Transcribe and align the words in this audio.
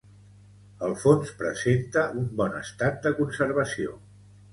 El 0.85 0.93
fons 1.01 1.33
presenta 1.41 2.05
un 2.21 2.25
bon 2.39 2.57
estat 2.61 2.97
de 3.05 3.13
conservació. 3.21 3.95